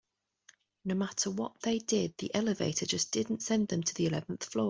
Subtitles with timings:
[0.85, 4.59] No matter what they did, the elevator just didn't send them to the eleventh floor.